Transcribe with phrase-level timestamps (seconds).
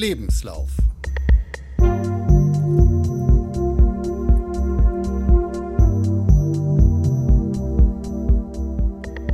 [0.00, 0.70] Lebenslauf.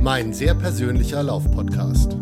[0.01, 2.17] Mein sehr persönlicher Laufpodcast.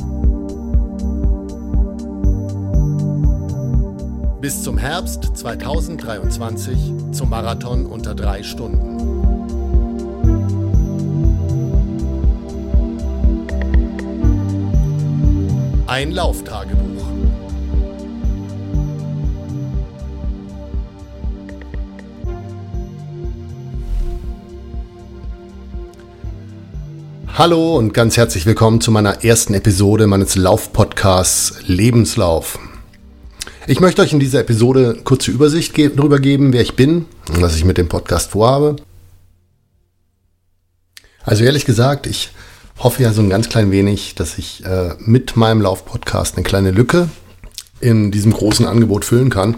[4.41, 6.77] Bis zum Herbst 2023
[7.13, 8.95] zum Marathon unter drei Stunden.
[15.87, 16.94] Ein Lauftagebuch.
[27.37, 32.57] Hallo und ganz herzlich willkommen zu meiner ersten Episode meines Laufpodcasts Lebenslauf.
[33.67, 37.57] Ich möchte euch in dieser Episode kurze Übersicht darüber geben, wer ich bin und was
[37.57, 38.77] ich mit dem Podcast vorhabe.
[41.25, 42.29] Also ehrlich gesagt, ich
[42.79, 46.71] hoffe ja so ein ganz klein wenig, dass ich äh, mit meinem Laufpodcast eine kleine
[46.71, 47.09] Lücke
[47.81, 49.57] in diesem großen Angebot füllen kann.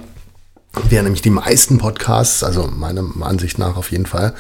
[0.90, 4.34] Während nämlich die meisten Podcasts, also meiner Ansicht nach auf jeden Fall,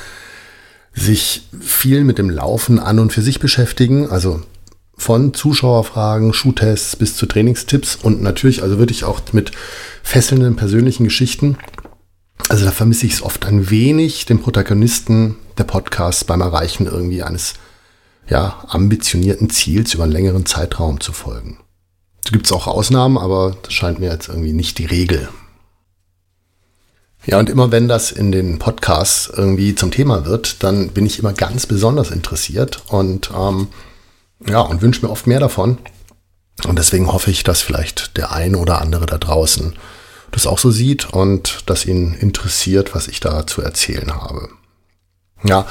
[0.97, 4.09] sich viel mit dem Laufen an und für sich beschäftigen.
[4.09, 4.41] Also
[4.97, 9.51] von Zuschauerfragen, Schuhtests bis zu Trainingstipps und natürlich also wirklich auch mit
[10.01, 11.57] fesselnden persönlichen Geschichten.
[12.49, 17.21] Also da vermisse ich es oft ein wenig, den Protagonisten der Podcasts beim Erreichen irgendwie
[17.21, 17.53] eines
[18.27, 21.59] ja, ambitionierten Ziels über einen längeren Zeitraum zu folgen.
[22.23, 25.29] Da gibt es auch Ausnahmen, aber das scheint mir jetzt irgendwie nicht die Regel.
[27.27, 31.19] Ja, und immer wenn das in den Podcasts irgendwie zum Thema wird, dann bin ich
[31.19, 33.67] immer ganz besonders interessiert und ähm,
[34.47, 35.77] ja, und wünsche mir oft mehr davon.
[36.65, 39.75] Und deswegen hoffe ich, dass vielleicht der eine oder andere da draußen
[40.31, 44.49] das auch so sieht und dass ihn interessiert, was ich da zu erzählen habe.
[45.43, 45.67] Ja,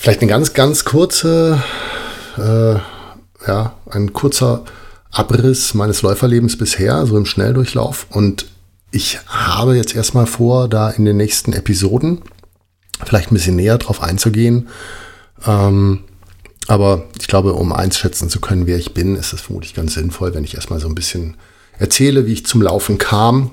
[0.00, 1.62] Vielleicht eine ganz, ganz kurze,
[2.38, 2.76] äh,
[3.46, 4.64] ja, ein kurzer
[5.10, 8.06] Abriss meines Läuferlebens bisher, so im Schnelldurchlauf.
[8.08, 8.46] Und
[8.90, 12.22] ich habe jetzt erstmal vor, da in den nächsten Episoden
[13.04, 14.68] vielleicht ein bisschen näher drauf einzugehen.
[15.46, 16.04] Ähm,
[16.66, 20.34] aber ich glaube, um einschätzen zu können, wer ich bin, ist es vermutlich ganz sinnvoll,
[20.34, 21.36] wenn ich erstmal so ein bisschen
[21.78, 23.50] erzähle, wie ich zum Laufen kam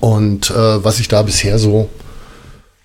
[0.00, 1.88] und äh, was ich da bisher so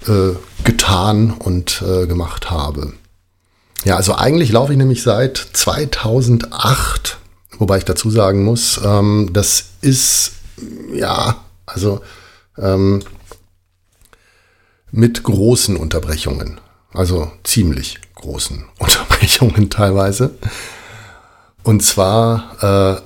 [0.08, 2.94] äh, getan und äh, gemacht habe.
[3.84, 7.18] Ja, also eigentlich laufe ich nämlich seit 2008,
[7.58, 10.34] wobei ich dazu sagen muss, ähm, das ist,
[10.94, 12.02] ja, also
[12.58, 13.04] ähm,
[14.92, 16.60] mit großen Unterbrechungen,
[16.94, 20.36] also ziemlich großen Unterbrechungen teilweise.
[21.64, 23.02] Und zwar,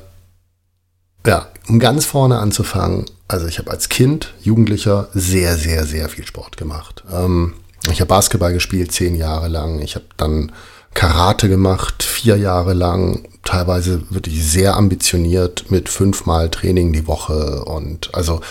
[1.25, 6.09] äh, ja, um ganz vorne anzufangen, also ich habe als Kind, Jugendlicher sehr, sehr, sehr
[6.09, 7.03] viel Sport gemacht.
[7.11, 7.53] Ähm,
[7.89, 9.79] ich habe Basketball gespielt zehn Jahre lang.
[9.79, 10.51] Ich habe dann
[10.93, 13.27] Karate gemacht vier Jahre lang.
[13.43, 18.41] Teilweise wirklich sehr ambitioniert mit fünfmal Training die Woche und also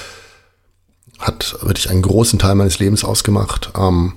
[1.18, 3.72] hat wirklich einen großen Teil meines Lebens ausgemacht.
[3.76, 4.14] Ähm,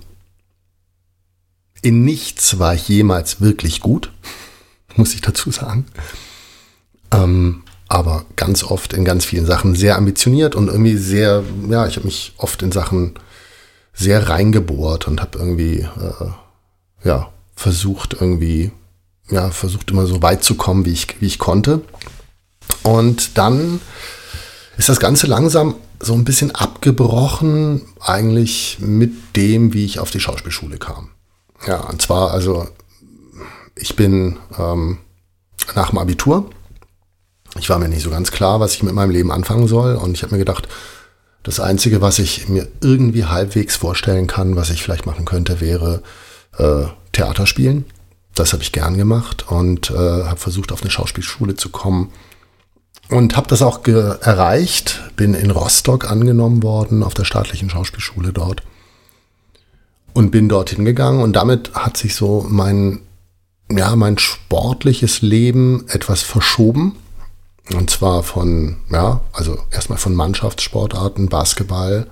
[1.82, 4.12] in nichts war ich jemals wirklich gut,
[4.96, 5.86] muss ich dazu sagen.
[7.12, 11.98] Ähm, aber ganz oft in ganz vielen Sachen sehr ambitioniert und irgendwie sehr, ja, ich
[11.98, 13.16] habe mich oft in Sachen
[13.94, 16.30] sehr reingebohrt und habe irgendwie, äh,
[17.04, 17.30] ja,
[17.62, 18.72] versucht irgendwie,
[19.30, 21.82] ja, versucht immer so weit zu kommen, wie ich, wie ich konnte.
[22.84, 23.80] Und dann
[24.78, 30.20] ist das Ganze langsam so ein bisschen abgebrochen, eigentlich mit dem, wie ich auf die
[30.20, 31.10] Schauspielschule kam.
[31.68, 32.68] Ja, und zwar, also,
[33.76, 34.98] ich bin ähm,
[35.76, 36.50] nach dem Abitur
[37.60, 39.96] ich war mir nicht so ganz klar, was ich mit meinem Leben anfangen soll.
[39.96, 40.68] Und ich habe mir gedacht,
[41.44, 46.02] das Einzige, was ich mir irgendwie halbwegs vorstellen kann, was ich vielleicht machen könnte, wäre
[46.58, 47.86] äh, Theater spielen.
[48.36, 52.12] Das habe ich gern gemacht und äh, habe versucht, auf eine Schauspielschule zu kommen.
[53.10, 55.02] Und habe das auch erreicht.
[55.18, 58.64] Bin in Rostock angenommen worden, auf der staatlichen Schauspielschule dort.
[60.14, 61.22] Und bin dorthin gegangen.
[61.22, 63.02] Und damit hat sich so mein,
[63.70, 66.96] ja, mein sportliches Leben etwas verschoben
[67.74, 72.08] und zwar von, ja, also erstmal von Mannschaftssportarten, Basketball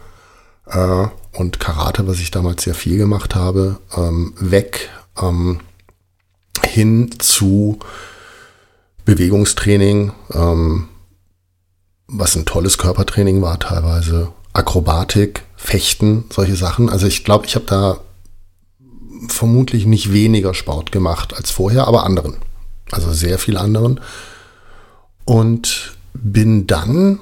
[0.72, 1.08] äh,
[1.38, 4.90] und Karate, was ich damals sehr viel gemacht habe, ähm, weg
[5.22, 5.60] ähm,
[6.66, 7.80] hin zu
[9.06, 10.90] Bewegungstraining, ähm,
[12.08, 16.90] was ein tolles Körpertraining war teilweise, Akrobatik, Fechten, solche Sachen.
[16.90, 18.00] Also ich glaube, ich habe da
[19.28, 22.38] vermutlich nicht weniger Sport gemacht als vorher, aber anderen.
[22.92, 24.00] Also sehr viel anderen
[25.26, 27.20] und bin dann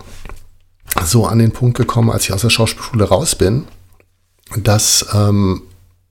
[1.06, 3.66] so an den Punkt gekommen, als ich aus der Schauspielschule raus bin,
[4.56, 5.64] dass ähm,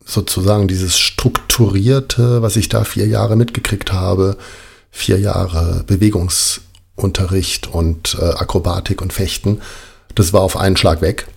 [0.05, 4.37] sozusagen dieses strukturierte, was ich da vier Jahre mitgekriegt habe,
[4.91, 6.61] vier Jahre Bewegungs-
[6.97, 9.61] Unterricht und äh, Akrobatik und Fechten.
[10.15, 11.29] Das war auf einen Schlag weg.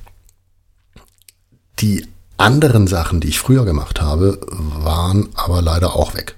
[1.79, 2.07] Die
[2.37, 6.35] anderen Sachen, die ich früher gemacht habe, waren aber leider auch weg.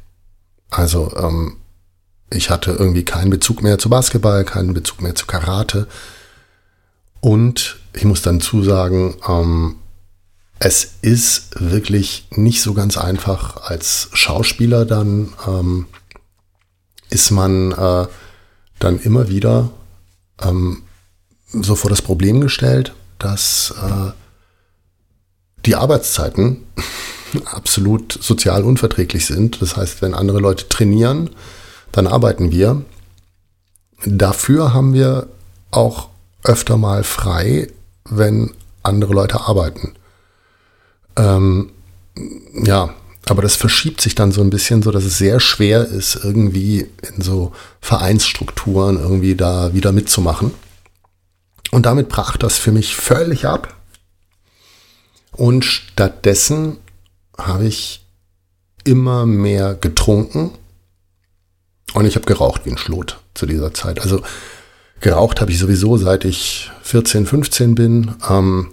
[0.72, 1.58] Also ähm,
[2.32, 5.88] ich hatte irgendwie keinen Bezug mehr zu Basketball, keinen Bezug mehr zu Karate.
[7.22, 9.76] Und ich muss dann zusagen, ähm,
[10.60, 15.88] es ist wirklich nicht so ganz einfach als Schauspieler dann ähm,
[17.10, 18.08] ist man äh,
[18.80, 19.72] dann immer wieder
[20.42, 20.84] ähm,
[21.48, 24.12] so vor das Problem gestellt, dass äh,
[25.66, 26.64] die Arbeitszeiten
[27.46, 29.62] absolut sozial unverträglich sind.
[29.62, 31.32] Das heißt, wenn andere Leute trainieren,
[31.92, 32.84] dann arbeiten wir.
[34.06, 35.28] Dafür haben wir
[35.72, 36.11] auch
[36.44, 37.68] öfter mal frei,
[38.06, 38.54] wenn
[38.84, 39.94] andere Leute arbeiten.
[41.16, 41.72] Ähm,
[42.64, 42.94] ja,
[43.28, 46.88] aber das verschiebt sich dann so ein bisschen, so dass es sehr schwer ist, irgendwie
[47.16, 50.52] in so Vereinsstrukturen irgendwie da wieder mitzumachen.
[51.72, 53.76] Und damit brach das für mich völlig ab.
[55.32, 56.78] Und stattdessen
[57.38, 58.06] habe ich
[58.84, 60.52] immer mehr getrunken
[61.94, 64.02] und ich habe geraucht wie ein Schlot zu dieser Zeit.
[64.02, 64.22] Also
[65.02, 68.14] geraucht habe ich sowieso seit ich 14, 15 bin.
[68.30, 68.72] Ähm,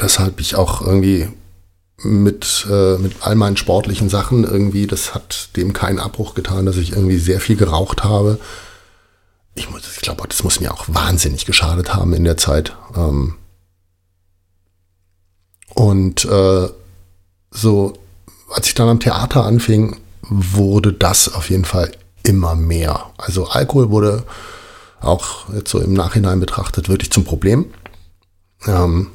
[0.00, 1.28] deshalb ich auch irgendwie
[1.98, 6.76] mit, äh, mit all meinen sportlichen Sachen irgendwie, das hat dem keinen Abbruch getan, dass
[6.76, 8.38] ich irgendwie sehr viel geraucht habe.
[9.54, 12.74] Ich, ich glaube, das muss mir auch wahnsinnig geschadet haben in der Zeit.
[12.96, 13.34] Ähm,
[15.74, 16.68] und äh,
[17.50, 17.92] so,
[18.50, 23.10] als ich dann am Theater anfing, wurde das auf jeden Fall immer mehr.
[23.18, 24.24] Also Alkohol wurde
[25.02, 27.66] auch jetzt so im Nachhinein betrachtet wirklich zum Problem.
[28.66, 29.08] Ähm,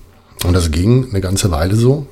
[0.43, 2.07] und das ging eine ganze Weile so.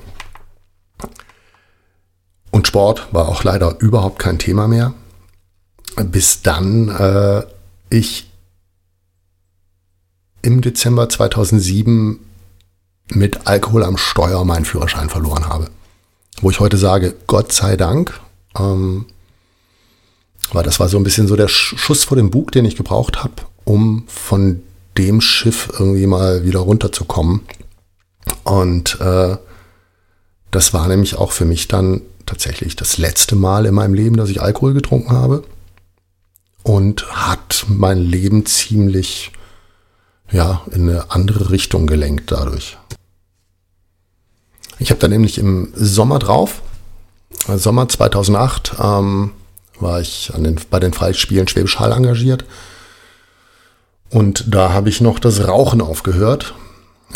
[2.50, 4.94] Und Sport war auch leider überhaupt kein Thema mehr,
[5.96, 7.42] bis dann äh,
[7.90, 8.30] ich
[10.42, 12.20] im Dezember 2007
[13.08, 15.70] mit Alkohol am Steuer meinen Führerschein verloren habe.
[16.40, 18.18] Wo ich heute sage, Gott sei Dank,
[18.58, 19.06] ähm,
[20.52, 23.22] weil das war so ein bisschen so der Schuss vor dem Bug, den ich gebraucht
[23.22, 23.34] habe,
[23.66, 24.62] um von
[24.96, 27.42] dem Schiff irgendwie mal wieder runterzukommen.
[28.44, 29.36] Und äh,
[30.50, 34.30] das war nämlich auch für mich dann tatsächlich das letzte Mal in meinem Leben, dass
[34.30, 35.44] ich Alkohol getrunken habe.
[36.62, 39.32] Und hat mein Leben ziemlich
[40.32, 42.76] ja, in eine andere Richtung gelenkt dadurch.
[44.78, 46.62] Ich habe da nämlich im Sommer drauf,
[47.48, 49.32] Sommer 2008, ähm,
[49.78, 52.44] war ich an den, bei den Freispielen Schwäbisch Hall engagiert.
[54.10, 56.54] Und da habe ich noch das Rauchen aufgehört,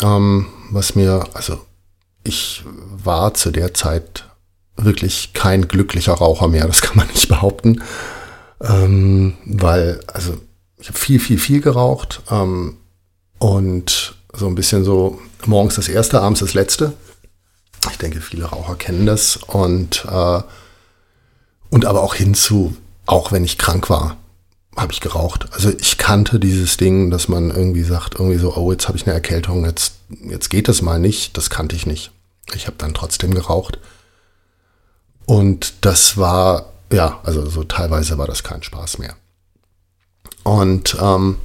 [0.01, 1.59] ähm, was mir, also
[2.23, 2.63] ich
[3.03, 4.25] war zu der Zeit
[4.75, 7.81] wirklich kein glücklicher Raucher mehr, das kann man nicht behaupten,
[8.61, 10.37] ähm, weil, also
[10.77, 12.77] ich habe viel, viel, viel geraucht ähm,
[13.37, 16.93] und so ein bisschen so morgens das erste, abends das letzte.
[17.89, 20.41] Ich denke, viele Raucher kennen das und äh,
[21.71, 22.75] und aber auch hinzu,
[23.07, 24.17] auch wenn ich krank war,
[24.75, 25.47] habe ich geraucht.
[25.51, 29.05] Also ich kannte dieses Ding, dass man irgendwie sagt, irgendwie so, oh, jetzt habe ich
[29.05, 31.37] eine Erkältung, jetzt, jetzt geht das mal nicht.
[31.37, 32.11] Das kannte ich nicht.
[32.53, 33.79] Ich habe dann trotzdem geraucht.
[35.25, 39.15] Und das war, ja, also so teilweise war das kein Spaß mehr.
[40.43, 41.37] Und, ähm,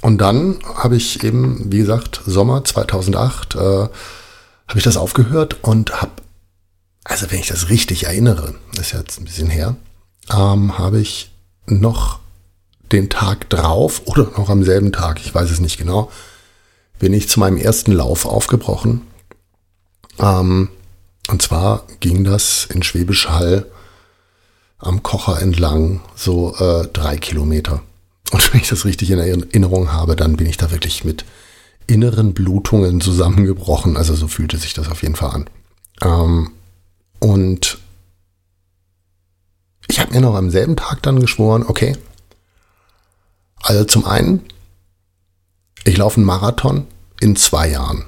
[0.00, 6.00] und dann habe ich eben, wie gesagt, Sommer 2008, äh, habe ich das aufgehört und
[6.00, 6.12] habe
[7.04, 9.76] also wenn ich das richtig erinnere, ist jetzt ein bisschen her,
[10.30, 11.31] ähm, habe ich
[11.66, 12.18] noch
[12.90, 16.10] den Tag drauf oder noch am selben Tag, ich weiß es nicht genau,
[16.98, 19.02] bin ich zu meinem ersten Lauf aufgebrochen.
[20.18, 20.68] Ähm,
[21.28, 23.66] und zwar ging das in Schwäbisch Hall
[24.78, 27.82] am Kocher entlang so äh, drei Kilometer.
[28.32, 31.24] Und wenn ich das richtig in Erinnerung habe, dann bin ich da wirklich mit
[31.86, 33.96] inneren Blutungen zusammengebrochen.
[33.96, 35.50] Also so fühlte sich das auf jeden Fall an.
[36.02, 36.50] Ähm,
[37.18, 37.78] und
[39.92, 41.94] ich habe mir noch am selben Tag dann geschworen, okay,
[43.60, 44.42] also zum einen,
[45.84, 46.86] ich laufe einen Marathon
[47.20, 48.06] in zwei Jahren.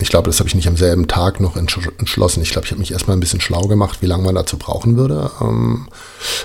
[0.00, 2.42] Ich glaube, das habe ich nicht am selben Tag noch entschlossen.
[2.42, 4.96] Ich glaube, ich habe mich erstmal ein bisschen schlau gemacht, wie lange man dazu brauchen
[4.96, 5.30] würde.
[5.40, 5.88] Ähm,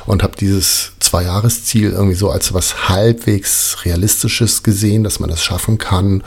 [0.06, 5.80] und habe dieses Zwei-Jahres-Ziel irgendwie so als was halbwegs Realistisches gesehen, dass man das schaffen
[5.80, 6.22] kann.
[6.22, 6.24] Und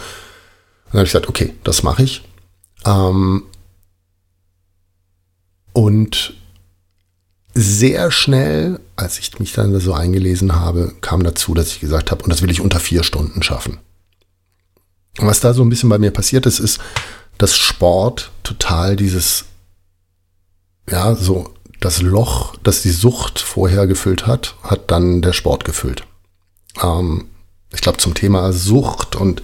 [0.87, 2.23] dann habe ich gesagt, okay, das mache ich.
[2.85, 3.45] Ähm,
[5.73, 6.35] und
[7.57, 12.23] sehr schnell, als ich mich dann so eingelesen habe, kam dazu, dass ich gesagt habe,
[12.23, 13.79] und das will ich unter vier Stunden schaffen.
[15.19, 16.81] Und was da so ein bisschen bei mir passiert ist, ist,
[17.39, 19.47] dass Sport total dieses,
[20.91, 26.05] ja, so das Loch, das die Sucht vorher gefüllt hat, hat dann der Sport gefüllt.
[26.83, 27.29] Ähm,
[27.73, 29.43] ich glaube, zum Thema Sucht und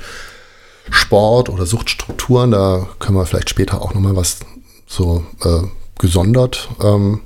[0.90, 4.40] Sport oder Suchtstrukturen, da können wir vielleicht später auch nochmal was
[4.87, 5.62] so äh,
[5.99, 7.23] gesondert ähm,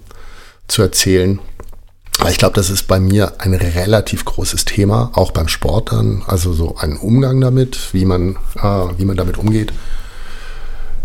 [0.68, 1.38] zu erzählen.
[2.18, 6.23] Aber ich glaube, das ist bei mir ein relativ großes Thema, auch beim Sport dann.
[6.26, 9.73] Also so ein Umgang damit, wie man, äh, wie man damit umgeht.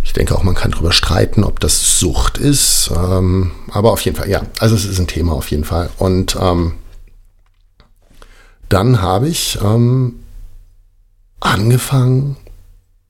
[0.03, 2.91] Ich denke auch, man kann darüber streiten, ob das Sucht ist.
[2.95, 4.41] Ähm, aber auf jeden Fall, ja.
[4.59, 5.89] Also es ist ein Thema auf jeden Fall.
[5.97, 6.73] Und ähm,
[8.69, 10.19] dann habe ich ähm,
[11.41, 12.37] angefangen,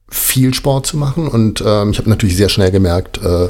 [0.09, 1.27] viel Sport zu machen.
[1.27, 3.49] Und ähm, ich habe natürlich sehr schnell gemerkt, äh,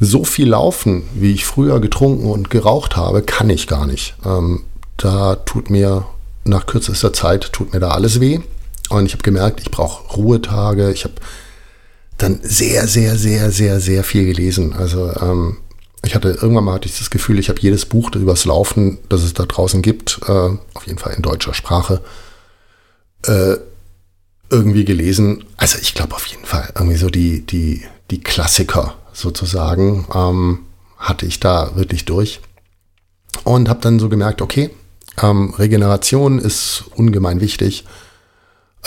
[0.00, 4.14] so viel laufen, wie ich früher getrunken und geraucht habe, kann ich gar nicht.
[4.24, 4.64] Ähm,
[4.96, 6.06] da tut mir
[6.44, 8.40] nach kürzester Zeit, tut mir da alles weh.
[8.88, 10.90] Und ich habe gemerkt, ich brauche Ruhetage.
[10.92, 11.14] Ich habe
[12.18, 14.72] dann sehr, sehr, sehr, sehr, sehr viel gelesen.
[14.74, 15.58] Also ähm,
[16.04, 19.22] ich hatte irgendwann mal hatte ich das Gefühl, ich habe jedes Buch übers Laufen, das
[19.22, 20.32] es da draußen gibt, äh,
[20.74, 22.00] auf jeden Fall in deutscher Sprache,
[23.26, 23.56] äh,
[24.50, 25.44] irgendwie gelesen.
[25.56, 30.60] Also ich glaube auf jeden Fall irgendwie so die, die, die Klassiker sozusagen ähm,
[30.98, 32.40] hatte ich da wirklich durch.
[33.44, 34.70] Und habe dann so gemerkt, okay,
[35.22, 37.84] ähm, Regeneration ist ungemein wichtig.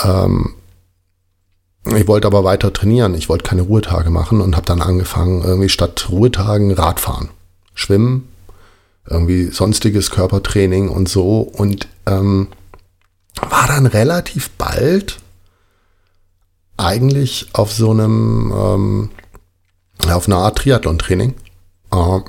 [0.04, 0.56] Ähm,
[1.86, 3.16] ich wollte aber weiter trainieren.
[3.16, 7.30] Ich wollte keine Ruhetage machen und habe dann angefangen, irgendwie statt Ruhetagen Radfahren,
[7.74, 8.28] Schwimmen,
[9.08, 11.40] irgendwie sonstiges Körpertraining und so.
[11.40, 12.48] Und ähm,
[13.50, 15.20] war dann relativ bald
[16.78, 19.10] eigentlich auf so einem ähm,
[20.08, 21.36] auf eine Art Triathlon-Training.
[21.92, 22.20] Äh,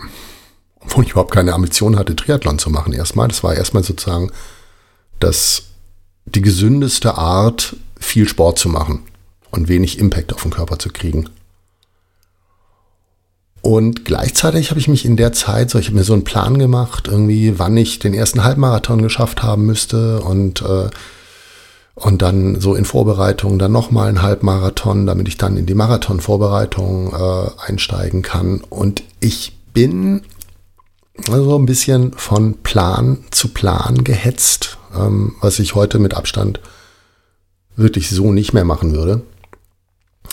[0.80, 3.28] obwohl ich überhaupt keine Ambition hatte, Triathlon zu machen erstmal.
[3.28, 4.30] Das war erstmal sozusagen
[5.18, 5.64] das,
[6.24, 9.02] die gesündeste Art, viel Sport zu machen
[9.50, 11.28] und wenig Impact auf den Körper zu kriegen.
[13.62, 16.58] Und gleichzeitig habe ich mich in der Zeit, so ich habe mir so einen Plan
[16.58, 20.88] gemacht, irgendwie, wann ich den ersten Halbmarathon geschafft haben müsste und äh,
[22.00, 27.12] und dann so in Vorbereitung dann nochmal ein Halbmarathon, damit ich dann in die Marathonvorbereitung
[27.12, 28.62] äh, einsteigen kann.
[28.68, 30.22] Und ich bin
[31.26, 36.60] so ein bisschen von Plan zu Plan gehetzt, ähm, was ich heute mit Abstand
[37.76, 39.22] wirklich so nicht mehr machen würde.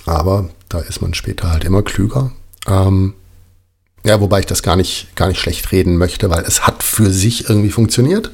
[0.06, 2.32] Aber da ist man später halt immer klüger.
[2.66, 3.14] Ähm,
[4.06, 7.12] ja, wobei ich das gar nicht, gar nicht schlecht reden möchte, weil es hat für
[7.12, 8.32] sich irgendwie funktioniert.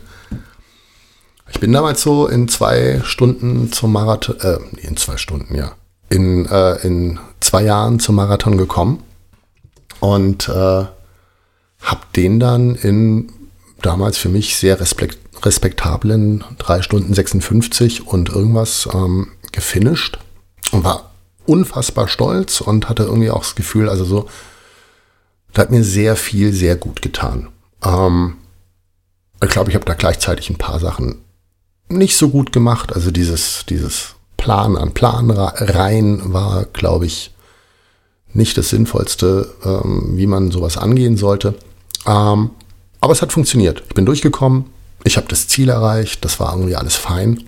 [1.54, 5.74] Ich bin damals so in zwei Stunden zum Marathon, äh, in zwei Stunden, ja,
[6.10, 9.04] in, äh, in zwei Jahren zum Marathon gekommen
[10.00, 13.32] und äh, habe den dann in
[13.82, 20.18] damals für mich sehr respekt, respektablen drei Stunden 56 und irgendwas ähm, gefinisht
[20.72, 21.12] und war
[21.46, 24.28] unfassbar stolz und hatte irgendwie auch das Gefühl, also so,
[25.54, 27.50] da hat mir sehr viel, sehr gut getan.
[27.86, 28.38] Ähm,
[29.42, 31.23] ich glaube, ich habe da gleichzeitig ein paar Sachen
[31.94, 32.94] nicht so gut gemacht.
[32.94, 37.32] Also dieses, dieses Plan an Plan rein war, glaube ich,
[38.34, 41.56] nicht das Sinnvollste, ähm, wie man sowas angehen sollte.
[42.06, 42.50] Ähm,
[43.00, 43.84] aber es hat funktioniert.
[43.88, 44.66] Ich bin durchgekommen.
[45.04, 46.26] Ich habe das Ziel erreicht.
[46.26, 47.44] Das war irgendwie alles fein.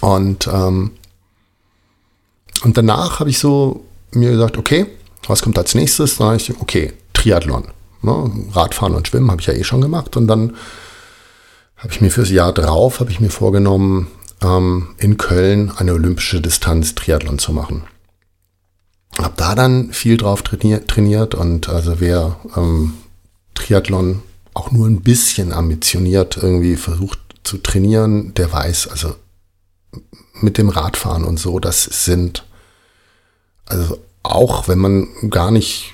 [0.00, 0.92] Und, ähm,
[2.62, 4.86] und danach habe ich so mir gesagt, okay,
[5.26, 6.16] was kommt als nächstes?
[6.16, 7.68] Dann habe ich, okay, Triathlon.
[8.02, 8.30] Ne?
[8.52, 10.16] Radfahren und Schwimmen habe ich ja eh schon gemacht.
[10.16, 10.56] Und dann
[11.76, 14.08] habe ich mir fürs Jahr drauf, habe ich mir vorgenommen,
[14.42, 17.84] ähm, in Köln eine olympische Distanz Triathlon zu machen.
[19.18, 22.94] Habe da dann viel drauf trainiert, trainiert und also wer ähm,
[23.54, 24.22] Triathlon
[24.54, 29.14] auch nur ein bisschen ambitioniert irgendwie versucht zu trainieren, der weiß, also
[30.40, 32.44] mit dem Radfahren und so, das sind,
[33.64, 35.92] also auch wenn man gar nicht,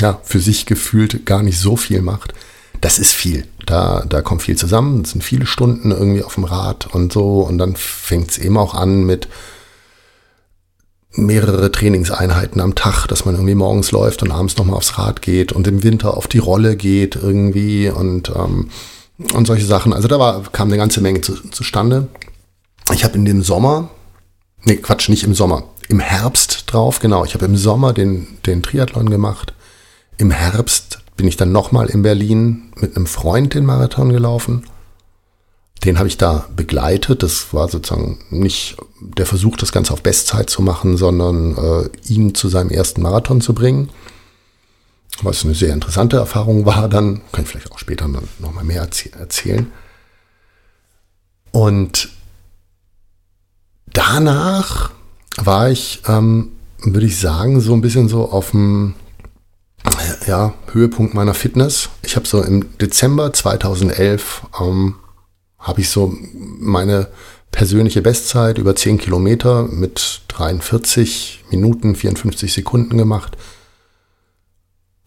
[0.00, 2.34] ja, für sich gefühlt gar nicht so viel macht,
[2.82, 3.46] das ist viel.
[3.64, 7.40] Da, da kommt viel zusammen, es sind viele Stunden irgendwie auf dem Rad und so.
[7.40, 9.28] Und dann fängt es eben auch an mit
[11.12, 15.52] mehrere Trainingseinheiten am Tag, dass man irgendwie morgens läuft und abends nochmal aufs Rad geht
[15.52, 18.70] und im Winter auf die Rolle geht irgendwie und, ähm,
[19.32, 19.92] und solche Sachen.
[19.92, 22.08] Also da war, kam eine ganze Menge zu, zustande.
[22.92, 23.90] Ich habe in dem Sommer,
[24.64, 28.62] nee, Quatsch, nicht im Sommer, im Herbst drauf, genau, ich habe im Sommer den, den
[28.62, 29.52] Triathlon gemacht.
[30.16, 30.91] Im Herbst
[31.22, 34.64] bin ich dann nochmal in Berlin mit einem Freund den Marathon gelaufen.
[35.84, 37.22] Den habe ich da begleitet.
[37.22, 42.34] Das war sozusagen nicht der Versuch, das Ganze auf Bestzeit zu machen, sondern äh, ihn
[42.34, 43.90] zu seinem ersten Marathon zu bringen.
[45.22, 48.08] Was eine sehr interessante Erfahrung war, dann kann ich vielleicht auch später
[48.40, 49.70] nochmal mehr erzählen.
[51.52, 52.08] Und
[53.92, 54.90] danach
[55.36, 56.50] war ich, ähm,
[56.82, 58.94] würde ich sagen, so ein bisschen so auf dem
[60.26, 61.88] ja, Höhepunkt meiner Fitness.
[62.02, 64.96] Ich habe so im Dezember 2011 ähm,
[65.58, 66.14] habe ich so
[66.58, 67.08] meine
[67.50, 73.36] persönliche Bestzeit über 10 Kilometer mit 43 Minuten, 54 Sekunden gemacht.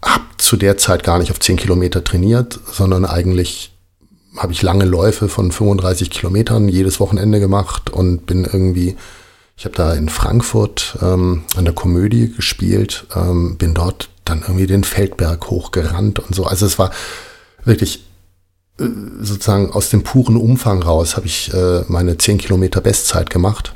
[0.02, 3.74] Hab zu der Zeit gar nicht auf 10 Kilometer trainiert, sondern eigentlich
[4.38, 8.96] habe ich lange Läufe von 35 Kilometern jedes Wochenende gemacht und bin irgendwie,
[9.58, 14.68] ich habe da in Frankfurt ähm, an der Komödie gespielt, ähm, bin dort dann irgendwie
[14.68, 16.46] den Feldberg hochgerannt und so.
[16.46, 16.92] Also es war
[17.64, 18.06] wirklich
[18.80, 18.88] äh,
[19.22, 23.74] sozusagen aus dem puren Umfang raus habe ich äh, meine 10 Kilometer Bestzeit gemacht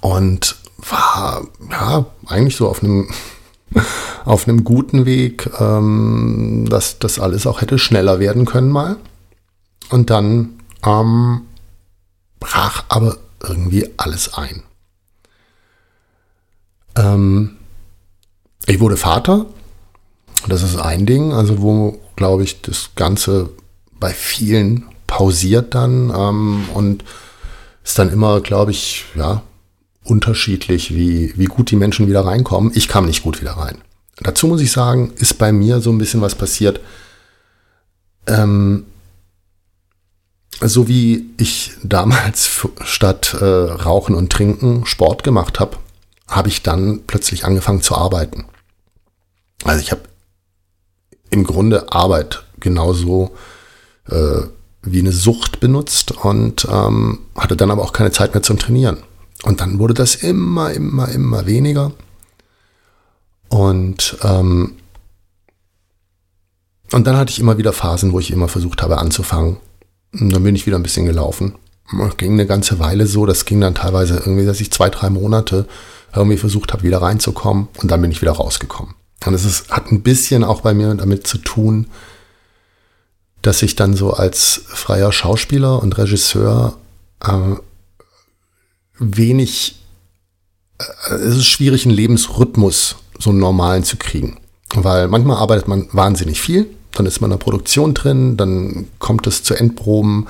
[0.00, 3.10] und war ja eigentlich so auf einem
[4.24, 8.96] auf einem guten Weg, ähm, dass das alles auch hätte schneller werden können mal.
[9.90, 11.42] Und dann ähm,
[12.40, 14.62] brach aber irgendwie alles ein.
[16.96, 17.57] Ähm,
[18.68, 19.46] ich wurde Vater.
[20.46, 23.50] Das ist ein Ding, also wo, glaube ich, das Ganze
[23.98, 27.04] bei vielen pausiert dann ähm, und
[27.82, 29.42] ist dann immer, glaube ich, ja,
[30.04, 32.70] unterschiedlich, wie, wie gut die Menschen wieder reinkommen.
[32.74, 33.78] Ich kam nicht gut wieder rein.
[34.20, 36.80] Dazu muss ich sagen, ist bei mir so ein bisschen was passiert.
[38.26, 38.84] Ähm,
[40.60, 45.78] so wie ich damals statt äh, Rauchen und Trinken Sport gemacht habe,
[46.28, 48.44] habe ich dann plötzlich angefangen zu arbeiten.
[49.64, 50.02] Also ich habe
[51.30, 53.32] im Grunde Arbeit genauso
[54.08, 54.42] äh,
[54.82, 58.98] wie eine Sucht benutzt und ähm, hatte dann aber auch keine Zeit mehr zum Trainieren.
[59.42, 61.92] Und dann wurde das immer, immer, immer weniger.
[63.48, 64.74] Und, ähm,
[66.92, 69.58] und dann hatte ich immer wieder Phasen, wo ich immer versucht habe anzufangen.
[70.12, 71.54] Und dann bin ich wieder ein bisschen gelaufen.
[71.96, 73.26] Das ging eine ganze Weile so.
[73.26, 75.66] Das ging dann teilweise irgendwie, dass ich zwei, drei Monate
[76.14, 77.68] irgendwie versucht habe, wieder reinzukommen.
[77.80, 78.94] Und dann bin ich wieder rausgekommen.
[79.26, 81.86] Und es ist, hat ein bisschen auch bei mir damit zu tun,
[83.42, 86.76] dass ich dann so als freier Schauspieler und Regisseur
[87.20, 87.56] äh,
[88.98, 89.80] wenig,
[90.78, 94.38] äh, es ist schwierig, einen Lebensrhythmus so einen normalen zu kriegen.
[94.74, 99.26] Weil manchmal arbeitet man wahnsinnig viel, dann ist man in der Produktion drin, dann kommt
[99.26, 100.28] es zu Endproben,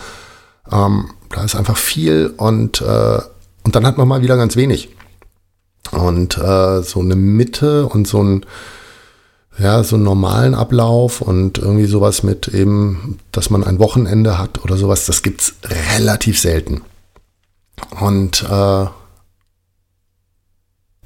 [0.71, 3.21] ähm, da ist einfach viel und, äh,
[3.65, 4.89] und dann hat man mal wieder ganz wenig.
[5.91, 8.47] Und äh, so eine Mitte und so ein
[9.59, 14.63] ja, so einen normalen Ablauf und irgendwie sowas mit eben, dass man ein Wochenende hat
[14.63, 15.55] oder sowas, das gibt's
[15.99, 16.83] relativ selten.
[18.01, 18.87] Und, äh,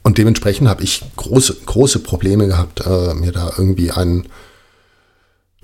[0.02, 4.28] und dementsprechend habe ich große, große Probleme gehabt, äh, mir da irgendwie einen,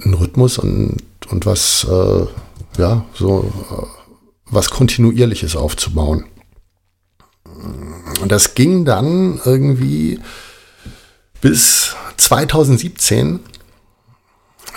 [0.03, 0.97] einen Rhythmus und,
[1.29, 2.27] und was, äh,
[2.79, 3.87] ja, so äh,
[4.47, 6.25] was Kontinuierliches aufzubauen.
[8.20, 10.20] Und das ging dann irgendwie
[11.40, 13.40] bis 2017,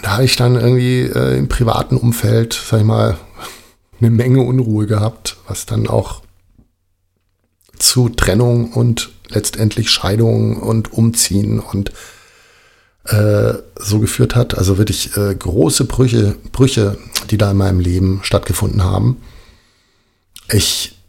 [0.01, 3.17] da habe ich dann irgendwie äh, im privaten Umfeld, sag ich mal,
[3.99, 6.21] eine Menge Unruhe gehabt, was dann auch
[7.77, 11.91] zu Trennung und letztendlich Scheidung und Umziehen und
[13.05, 14.57] äh, so geführt hat.
[14.57, 16.97] Also wirklich äh, große Brüche, Brüche,
[17.29, 19.17] die da in meinem Leben stattgefunden haben.
[20.51, 20.99] Ich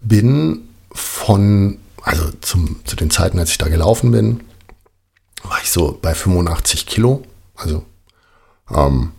[0.00, 4.40] bin von, also zum, zu den Zeiten, als ich da gelaufen bin,
[5.42, 7.22] war ich so bei 85 Kilo.
[7.54, 7.84] Also
[8.70, 9.12] ähm,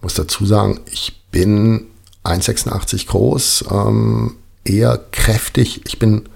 [0.00, 1.86] muss dazu sagen, ich bin
[2.24, 5.82] 1,86 groß, ähm, eher kräftig.
[5.86, 6.28] Ich bin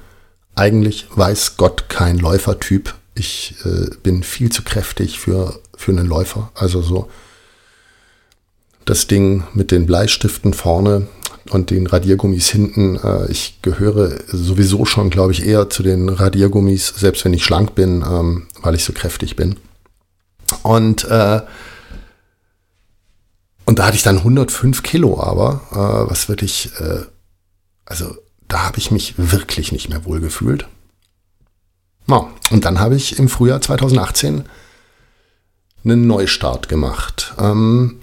[0.55, 2.94] eigentlich, weiß Gott, kein Läufertyp.
[3.14, 6.51] Ich äh, bin viel zu kräftig für, für einen Läufer.
[6.55, 7.11] Also so
[8.85, 11.09] das Ding mit den Bleistiften vorne
[11.50, 12.96] und den Radiergummis hinten.
[12.96, 17.74] Äh, ich gehöre sowieso schon, glaube ich, eher zu den Radiergummis, selbst wenn ich schlank
[17.74, 19.57] bin, ähm, weil ich so kräftig bin.
[20.62, 21.40] Und, äh,
[23.64, 27.00] und da hatte ich dann 105 Kilo, aber äh, was wirklich, äh,
[27.85, 28.14] also
[28.48, 30.66] da habe ich mich wirklich nicht mehr wohl gefühlt.
[32.09, 34.44] Ja, und dann habe ich im Frühjahr 2018
[35.85, 37.35] einen Neustart gemacht.
[37.38, 38.00] Ähm,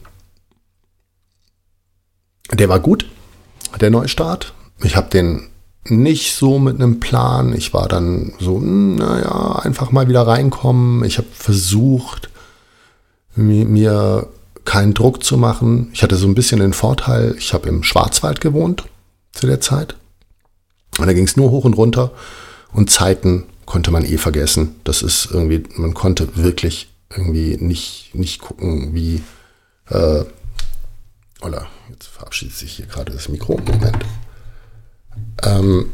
[2.52, 3.06] der war gut
[3.77, 4.53] der Neustart.
[4.82, 5.49] Ich habe den
[5.86, 7.53] nicht so mit einem Plan.
[7.53, 11.03] Ich war dann so, hm, naja, einfach mal wieder reinkommen.
[11.03, 12.29] Ich habe versucht,
[13.36, 14.27] mir
[14.65, 15.89] keinen Druck zu machen.
[15.93, 18.84] Ich hatte so ein bisschen den Vorteil, ich habe im Schwarzwald gewohnt
[19.32, 19.95] zu der Zeit.
[20.99, 22.12] Und da ging es nur hoch und runter.
[22.73, 24.75] Und Zeiten konnte man eh vergessen.
[24.84, 29.23] Das ist irgendwie, man konnte wirklich irgendwie nicht, nicht gucken, wie,
[29.89, 30.23] äh,
[31.41, 33.60] oder Jetzt verabschiedet sich hier gerade das Mikro.
[33.65, 33.97] Moment.
[35.43, 35.91] Ähm,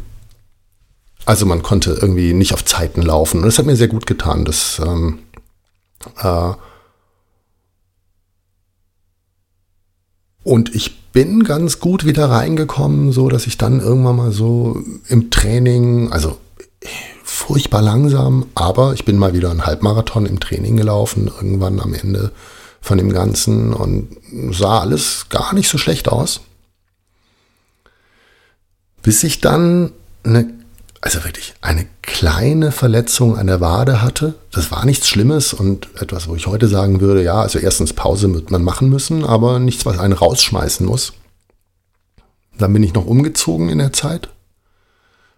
[1.26, 3.40] also man konnte irgendwie nicht auf Zeiten laufen.
[3.40, 4.46] Und das hat mir sehr gut getan.
[4.46, 5.20] Das ähm,
[6.22, 6.52] äh,
[10.44, 15.32] und ich bin ganz gut wieder reingekommen, so dass ich dann irgendwann mal so im
[15.32, 16.38] Training, also
[17.24, 22.32] furchtbar langsam, aber ich bin mal wieder einen Halbmarathon im Training gelaufen, irgendwann am Ende
[22.86, 24.16] von dem Ganzen und
[24.52, 26.42] sah alles gar nicht so schlecht aus.
[29.02, 29.92] Bis ich dann
[30.24, 30.54] eine,
[31.02, 34.36] also wirklich eine kleine Verletzung an der Wade hatte.
[34.52, 38.32] Das war nichts Schlimmes und etwas, wo ich heute sagen würde, ja, also erstens Pause
[38.36, 41.14] wird man machen müssen, aber nichts, was einen rausschmeißen muss.
[42.56, 44.30] Dann bin ich noch umgezogen in der Zeit.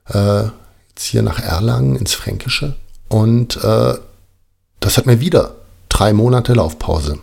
[0.09, 0.49] Äh,
[0.89, 2.75] jetzt hier nach Erlangen ins Fränkische.
[3.07, 3.93] Und äh,
[4.81, 5.55] das hat mir wieder
[5.87, 7.19] drei Monate Laufpause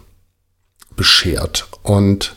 [0.97, 1.69] beschert.
[1.83, 2.37] Und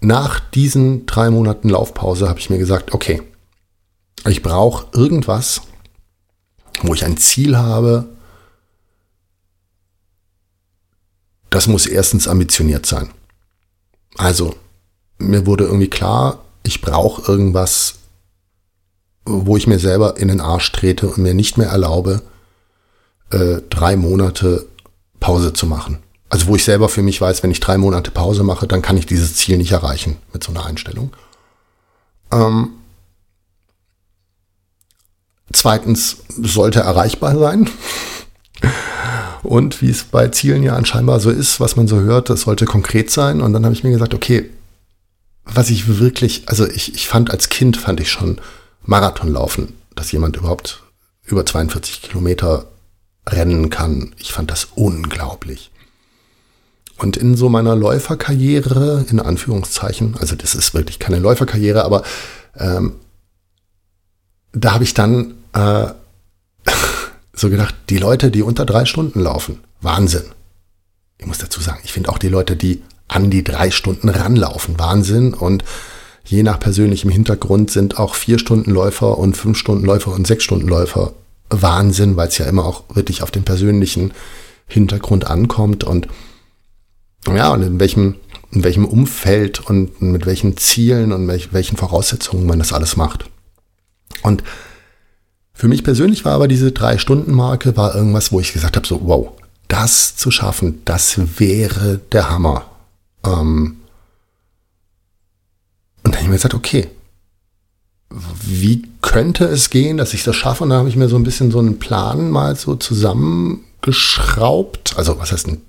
[0.00, 3.22] nach diesen drei Monaten Laufpause habe ich mir gesagt, okay,
[4.26, 5.62] ich brauche irgendwas,
[6.82, 8.08] wo ich ein Ziel habe.
[11.50, 13.10] Das muss erstens ambitioniert sein.
[14.16, 14.56] Also,
[15.18, 17.94] mir wurde irgendwie klar, ich brauche irgendwas,
[19.24, 22.22] wo ich mir selber in den Arsch trete und mir nicht mehr erlaube,
[23.30, 24.66] äh, drei Monate
[25.20, 26.02] Pause zu machen.
[26.28, 28.96] Also wo ich selber für mich weiß, wenn ich drei Monate Pause mache, dann kann
[28.96, 31.12] ich dieses Ziel nicht erreichen mit so einer Einstellung.
[32.32, 32.70] Ähm,
[35.52, 37.70] zweitens sollte erreichbar sein.
[39.42, 42.64] Und wie es bei Zielen ja anscheinend so ist, was man so hört, das sollte
[42.64, 43.40] konkret sein.
[43.40, 44.50] Und dann habe ich mir gesagt, okay,
[45.44, 48.40] was ich wirklich, also ich, ich fand als Kind, fand ich schon
[48.82, 50.82] Marathon laufen, dass jemand überhaupt
[51.24, 52.66] über 42 Kilometer
[53.28, 54.14] rennen kann.
[54.18, 55.70] Ich fand das unglaublich.
[56.98, 62.02] Und in so meiner Läuferkarriere, in Anführungszeichen, also das ist wirklich keine Läuferkarriere, aber
[62.56, 62.92] ähm,
[64.52, 65.88] da habe ich dann äh,
[67.34, 70.24] so gedacht, die Leute, die unter drei Stunden laufen, Wahnsinn.
[71.18, 74.78] Ich muss dazu sagen, ich finde auch die Leute, die an die drei Stunden ranlaufen,
[74.78, 75.34] Wahnsinn.
[75.34, 75.64] Und
[76.24, 80.44] je nach persönlichem Hintergrund sind auch vier Stunden Läufer und fünf Stunden Läufer und sechs
[80.44, 81.12] Stunden Läufer
[81.48, 84.12] Wahnsinn, weil es ja immer auch wirklich auf den persönlichen
[84.66, 86.08] Hintergrund ankommt und
[87.34, 88.16] ja, und in welchem,
[88.52, 93.28] in welchem Umfeld und mit welchen Zielen und welch, welchen Voraussetzungen man das alles macht.
[94.22, 94.44] Und
[95.52, 99.32] für mich persönlich war aber diese Drei-Stunden-Marke war irgendwas, wo ich gesagt habe, so, wow,
[99.68, 102.66] das zu schaffen, das wäre der Hammer.
[103.24, 103.78] Ähm
[106.04, 106.88] und dann habe ich mir gesagt, okay,
[108.10, 110.62] wie könnte es gehen, dass ich das schaffe?
[110.62, 114.96] Und da habe ich mir so ein bisschen so einen Plan mal so zusammengeschraubt.
[114.96, 115.62] Also was heißt ein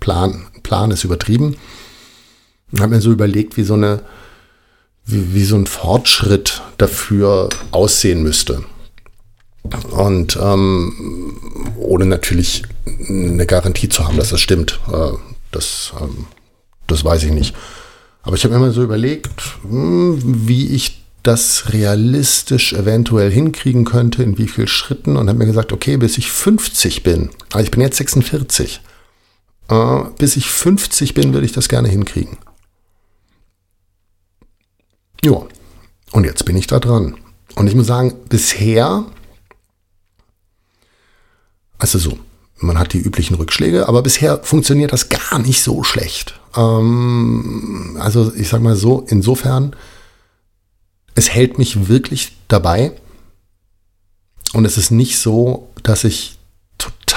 [0.00, 0.46] Plan?
[0.62, 1.56] Plan ist übertrieben.
[2.72, 4.02] Ich habe mir so überlegt, wie so eine,
[5.04, 8.64] wie, wie so ein Fortschritt dafür aussehen müsste.
[9.90, 12.62] Und ähm, ohne natürlich
[13.08, 14.80] eine Garantie zu haben, dass das stimmt.
[14.92, 15.12] Äh,
[15.52, 16.26] das, ähm,
[16.86, 17.54] das weiß ich nicht.
[18.22, 19.30] Aber ich habe mir mal so überlegt,
[19.62, 25.46] hm, wie ich das realistisch eventuell hinkriegen könnte, in wie vielen Schritten und habe mir
[25.46, 28.80] gesagt, okay, bis ich 50 bin, also ich bin jetzt 46,
[29.68, 32.38] äh, bis ich 50 bin, würde ich das gerne hinkriegen.
[35.24, 35.42] Ja,
[36.12, 37.16] und jetzt bin ich da dran.
[37.54, 39.04] Und ich muss sagen, bisher,
[41.78, 42.18] also so,
[42.56, 46.38] man hat die üblichen Rückschläge, aber bisher funktioniert das gar nicht so schlecht.
[46.56, 49.76] Ähm, also ich sag mal so, insofern,
[51.14, 52.92] es hält mich wirklich dabei.
[54.54, 56.37] Und es ist nicht so, dass ich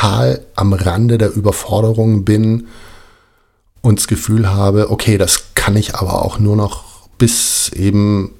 [0.01, 2.67] total am Rande der Überforderung bin
[3.81, 8.31] und das Gefühl habe, okay, das kann ich aber auch nur noch bis eben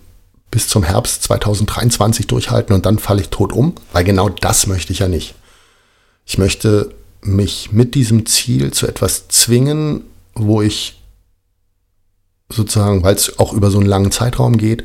[0.50, 4.92] bis zum Herbst 2023 durchhalten und dann falle ich tot um, weil genau das möchte
[4.92, 5.36] ich ja nicht.
[6.26, 10.02] Ich möchte mich mit diesem Ziel zu etwas zwingen,
[10.34, 11.00] wo ich
[12.50, 14.84] sozusagen, weil es auch über so einen langen Zeitraum geht,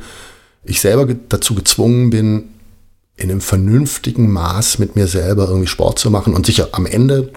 [0.62, 2.50] ich selber dazu gezwungen bin,
[3.16, 6.34] in einem vernünftigen Maß mit mir selber irgendwie Sport zu machen.
[6.34, 7.32] Und sicher, am Ende,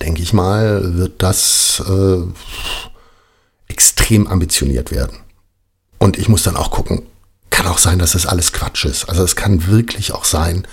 [0.00, 2.22] denke ich mal, wird das äh,
[3.68, 5.18] extrem ambitioniert werden.
[5.98, 7.02] Und ich muss dann auch gucken,
[7.50, 9.08] kann auch sein, dass das alles Quatsch ist.
[9.08, 10.66] Also es kann wirklich auch sein,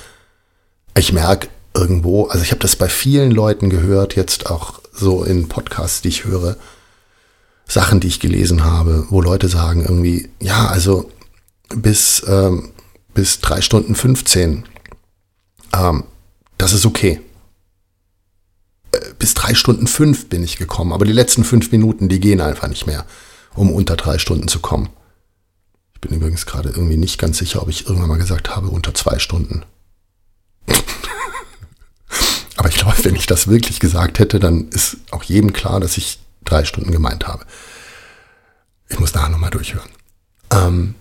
[0.97, 5.47] ich merke irgendwo, also ich habe das bei vielen Leuten gehört, jetzt auch so in
[5.47, 6.57] Podcasts, die ich höre,
[7.67, 11.11] Sachen, die ich gelesen habe, wo Leute sagen irgendwie, ja, also
[11.75, 12.71] bis ähm,
[13.19, 14.63] bis drei Stunden 15.
[15.73, 16.05] Ähm,
[16.57, 17.19] das ist okay.
[18.93, 22.39] Äh, bis drei Stunden fünf bin ich gekommen, aber die letzten fünf Minuten, die gehen
[22.39, 23.05] einfach nicht mehr,
[23.55, 24.87] um unter drei Stunden zu kommen.
[25.95, 28.93] Ich bin übrigens gerade irgendwie nicht ganz sicher, ob ich irgendwann mal gesagt habe, unter
[28.93, 29.65] zwei Stunden.
[32.55, 35.97] aber ich glaube, wenn ich das wirklich gesagt hätte, dann ist auch jedem klar, dass
[35.97, 37.45] ich drei Stunden gemeint habe.
[38.87, 39.89] Ich muss nachher nochmal durchhören.
[40.51, 40.95] Ähm,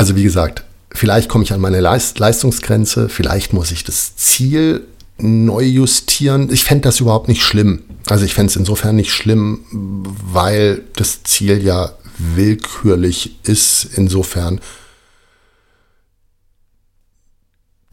[0.00, 4.86] also wie gesagt, vielleicht komme ich an meine Leist Leistungsgrenze, vielleicht muss ich das Ziel
[5.18, 6.50] neu justieren.
[6.50, 7.82] Ich fände das überhaupt nicht schlimm.
[8.06, 13.90] Also ich fände es insofern nicht schlimm, weil das Ziel ja willkürlich ist.
[13.94, 14.62] Insofern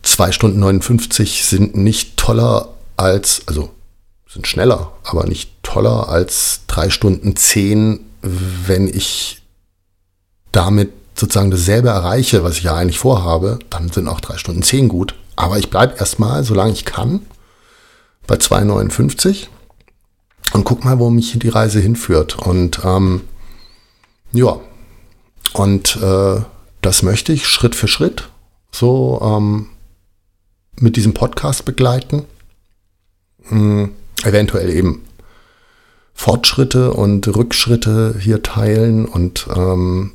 [0.03, 3.69] 2 Stunden 59 sind nicht toller als, also
[4.29, 9.41] sind schneller, aber nicht toller als 3 Stunden 10, wenn ich
[10.53, 14.87] damit sozusagen dasselbe erreiche, was ich ja eigentlich vorhabe, dann sind auch 3 Stunden 10
[14.87, 15.15] gut.
[15.35, 17.25] Aber ich bleibe erstmal, solange ich kann,
[18.27, 19.47] bei 2,59
[20.53, 22.37] und guck mal, wo mich die Reise hinführt.
[22.37, 23.21] Und ähm,
[24.31, 24.59] ja,
[25.53, 26.41] und äh,
[26.81, 28.29] das möchte ich Schritt für Schritt
[28.71, 29.67] so ähm,
[30.79, 32.25] mit diesem Podcast begleiten.
[33.43, 33.91] Hm,
[34.23, 35.03] eventuell eben
[36.13, 40.13] Fortschritte und Rückschritte hier teilen und ähm,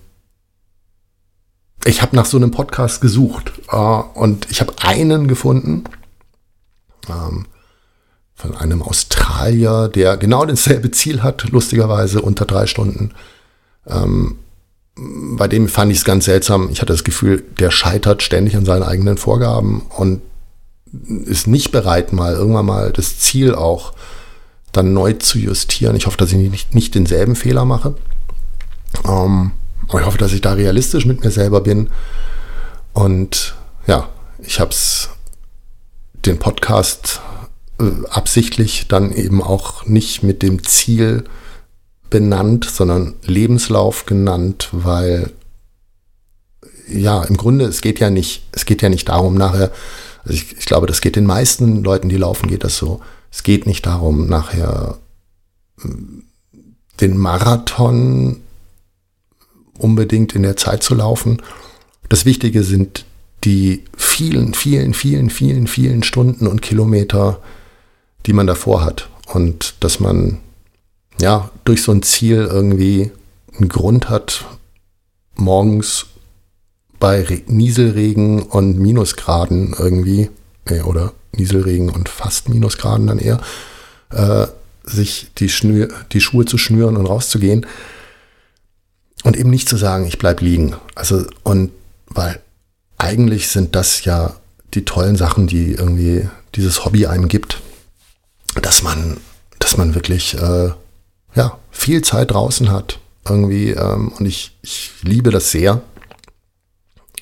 [1.84, 5.84] ich habe nach so einem Podcast gesucht äh, und ich habe einen gefunden
[7.08, 7.46] ähm,
[8.34, 13.12] von einem Australier, der genau dasselbe Ziel hat, lustigerweise unter drei Stunden.
[13.86, 14.36] Ähm,
[14.94, 16.68] bei dem fand ich es ganz seltsam.
[16.70, 20.22] Ich hatte das Gefühl, der scheitert ständig an seinen eigenen Vorgaben und
[21.24, 23.94] ist nicht bereit, mal irgendwann mal das Ziel auch
[24.72, 25.96] dann neu zu justieren.
[25.96, 27.94] Ich hoffe, dass ich nicht, nicht denselben Fehler mache.
[29.08, 29.52] Ähm,
[30.00, 31.90] ich hoffe, dass ich da realistisch mit mir selber bin.
[32.92, 33.54] Und
[33.86, 34.08] ja,
[34.40, 35.10] ich habe es
[36.24, 37.20] den Podcast
[37.80, 41.24] äh, absichtlich dann eben auch nicht mit dem Ziel
[42.10, 45.32] benannt, sondern Lebenslauf genannt, weil
[46.88, 49.70] ja, im Grunde, es geht ja nicht, es geht ja nicht darum, nachher,
[50.24, 53.00] also ich, ich glaube, das geht den meisten Leuten, die laufen, geht das so.
[53.30, 54.98] Es geht nicht darum, nachher
[55.82, 55.88] äh,
[57.00, 58.40] den Marathon
[59.82, 61.42] unbedingt in der Zeit zu laufen.
[62.08, 63.04] Das Wichtige sind
[63.44, 67.40] die vielen, vielen, vielen, vielen, vielen Stunden und Kilometer,
[68.26, 69.08] die man davor hat.
[69.26, 70.38] Und dass man
[71.20, 73.10] ja durch so ein Ziel irgendwie
[73.56, 74.44] einen Grund hat,
[75.34, 76.06] morgens
[76.98, 80.30] bei Re Nieselregen und Minusgraden irgendwie,
[80.66, 83.40] äh, oder Nieselregen und fast Minusgraden dann eher,
[84.10, 84.46] äh,
[84.84, 85.50] sich die,
[86.12, 87.66] die Schuhe zu schnüren und rauszugehen.
[89.22, 90.76] Und eben nicht zu sagen, ich bleib liegen.
[90.94, 91.70] Also, und
[92.06, 92.40] weil
[92.98, 94.34] eigentlich sind das ja
[94.74, 97.60] die tollen Sachen, die irgendwie dieses Hobby einem gibt,
[98.60, 99.18] dass man,
[99.58, 100.70] dass man wirklich äh,
[101.34, 102.98] ja, viel Zeit draußen hat.
[103.28, 105.82] Irgendwie, ähm, und ich, ich liebe das sehr.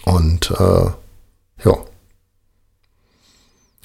[0.04, 0.86] Und äh,
[1.64, 1.74] ja.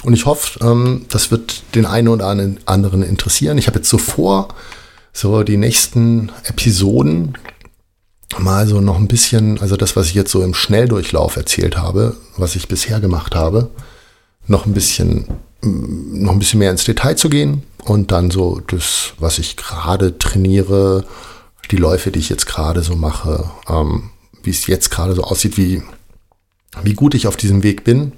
[0.03, 3.57] Und ich hoffe, ähm, das wird den einen oder anderen interessieren.
[3.57, 4.49] Ich habe jetzt so vor,
[5.11, 7.37] so die nächsten Episoden
[8.37, 12.17] mal so noch ein bisschen, also das, was ich jetzt so im Schnelldurchlauf erzählt habe,
[12.37, 13.69] was ich bisher gemacht habe,
[14.47, 15.27] noch ein bisschen,
[15.61, 20.17] noch ein bisschen mehr ins Detail zu gehen und dann so das, was ich gerade
[20.17, 21.05] trainiere,
[21.71, 24.09] die Läufe, die ich jetzt gerade so mache, ähm,
[24.43, 25.81] wie es jetzt gerade so aussieht, wie,
[26.83, 28.11] wie gut ich auf diesem Weg bin.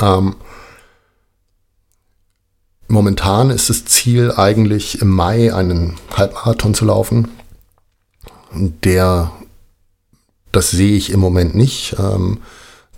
[0.00, 0.36] Ähm,
[2.88, 7.28] momentan ist das Ziel eigentlich im Mai einen Halbmarathon zu laufen.
[8.54, 9.32] Der
[10.52, 12.38] das sehe ich im Moment nicht ähm,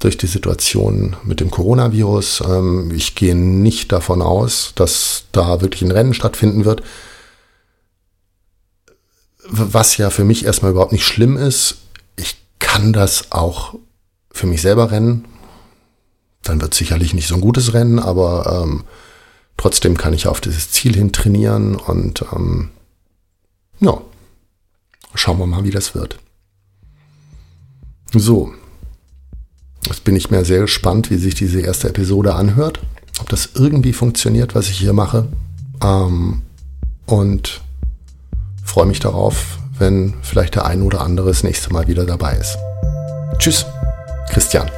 [0.00, 2.42] durch die Situation mit dem Coronavirus.
[2.46, 6.82] Ähm, ich gehe nicht davon aus, dass da wirklich ein Rennen stattfinden wird.
[9.48, 11.76] Was ja für mich erstmal überhaupt nicht schlimm ist.
[12.16, 13.74] Ich kann das auch
[14.32, 15.26] für mich selber rennen.
[16.42, 18.84] Dann wird sicherlich nicht so ein gutes Rennen, aber ähm,
[19.56, 22.70] trotzdem kann ich auf dieses Ziel hin trainieren und ähm,
[23.80, 24.00] ja,
[25.14, 26.18] schauen wir mal, wie das wird.
[28.18, 28.52] So.
[29.86, 32.80] Jetzt bin ich mir sehr gespannt, wie sich diese erste Episode anhört.
[33.20, 35.26] Ob das irgendwie funktioniert, was ich hier mache.
[35.82, 36.42] Ähm,
[37.06, 37.60] und
[38.64, 42.56] freue mich darauf, wenn vielleicht der ein oder andere das nächste Mal wieder dabei ist.
[43.38, 43.66] Tschüss,
[44.30, 44.70] Christian.